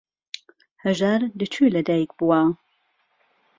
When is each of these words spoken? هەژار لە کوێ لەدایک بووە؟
هەژار 0.83 1.21
لە 1.39 1.45
کوێ 1.53 1.67
لەدایک 1.75 2.11
بووە؟ 2.17 2.41